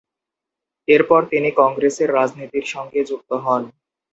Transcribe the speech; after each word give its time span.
এরপর 0.87 1.21
তিনি 1.25 1.49
কংগ্রেসের 1.59 2.09
রাজনীতির 2.13 2.65
সঙ্গে 2.67 2.99
যুক্ত 3.03 3.31
হন। 3.43 3.63